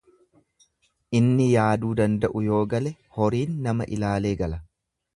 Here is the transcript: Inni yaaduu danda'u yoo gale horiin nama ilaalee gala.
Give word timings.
Inni 1.19 1.45
yaaduu 1.51 1.93
danda'u 2.01 2.43
yoo 2.49 2.65
gale 2.75 2.97
horiin 3.19 3.57
nama 3.69 3.91
ilaalee 3.99 4.35
gala. 4.45 4.65